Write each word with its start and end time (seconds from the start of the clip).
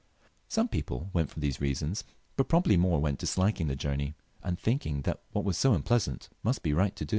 Some 0.49 0.67
people 0.67 1.11
went 1.13 1.29
for 1.29 1.39
these 1.39 1.61
reasons, 1.61 2.03
but 2.35 2.49
probably 2.49 2.75
more 2.75 2.99
went 2.99 3.19
disliking 3.19 3.67
the 3.67 3.75
journey 3.75 4.15
and 4.41 4.57
thinking 4.57 5.03
that 5.03 5.21
what 5.31 5.45
was 5.45 5.59
so 5.59 5.75
unpleasant 5.75 6.27
must 6.41 6.63
be 6.63 6.73
right 6.73 6.95
to 6.95 7.05
do. 7.05 7.09